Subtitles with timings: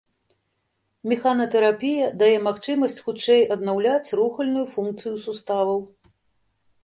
[1.11, 5.79] Механатэрапія дае магчымасць хутчэй аднаўляць рухальную функцыю суставаў.